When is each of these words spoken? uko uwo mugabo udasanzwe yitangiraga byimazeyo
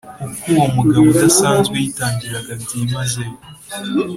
uko 0.25 0.45
uwo 0.53 0.65
mugabo 0.75 1.05
udasanzwe 1.13 1.75
yitangiraga 1.83 2.51
byimazeyo 2.63 3.37